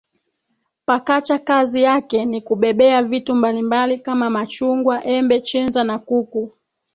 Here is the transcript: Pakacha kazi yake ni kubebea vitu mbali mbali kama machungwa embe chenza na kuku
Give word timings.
Pakacha 0.85 1.39
kazi 1.39 1.81
yake 1.81 2.25
ni 2.25 2.41
kubebea 2.41 3.03
vitu 3.03 3.35
mbali 3.35 3.61
mbali 3.61 3.99
kama 3.99 4.29
machungwa 4.29 5.03
embe 5.05 5.41
chenza 5.41 5.83
na 5.83 5.99
kuku 5.99 6.51